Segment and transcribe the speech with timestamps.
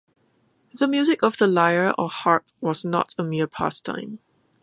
[0.73, 4.17] The music of the lyre or harp was not a mere pastime.